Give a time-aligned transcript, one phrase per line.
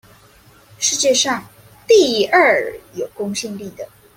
[0.79, 1.47] 世界上
[1.87, 3.87] 第二有公信力的